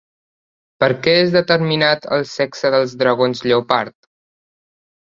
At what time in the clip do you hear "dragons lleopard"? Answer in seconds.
3.05-3.99